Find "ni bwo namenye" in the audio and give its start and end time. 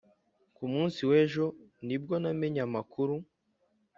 1.87-2.61